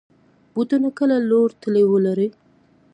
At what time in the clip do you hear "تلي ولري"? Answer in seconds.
1.61-2.29